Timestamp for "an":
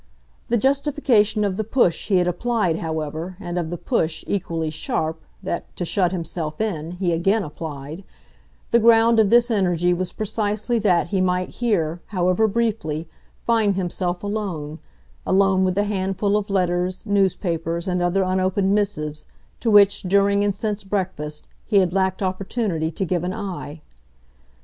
23.23-23.33